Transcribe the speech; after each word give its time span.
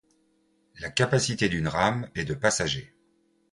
La 0.79 0.89
capacité 0.89 1.47
d'une 1.47 1.67
rame 1.67 2.09
est 2.15 2.25
de 2.25 2.33
passagers. 2.33 2.95